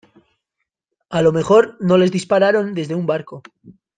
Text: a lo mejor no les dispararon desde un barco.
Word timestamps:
a 1.11 1.21
lo 1.21 1.31
mejor 1.31 1.77
no 1.79 1.95
les 1.95 2.11
dispararon 2.11 2.73
desde 2.73 2.95
un 2.95 3.05
barco. 3.05 3.43